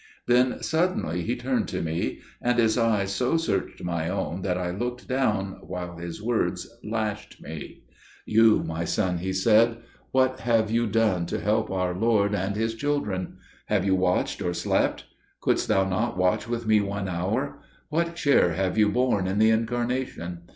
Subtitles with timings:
[0.25, 4.71] Then suddenly he turned to me, and his eyes so searched my own that I
[4.71, 7.83] looked down, while his words lashed me.
[8.25, 9.77] "You, my son," he said,
[10.11, 13.37] "what have you done to help our Lord and His children?
[13.67, 15.05] Have you watched or slept?
[15.39, 17.61] Couldst thou not watch with me one hour?
[17.89, 20.41] What share have you borne in the Incarnation?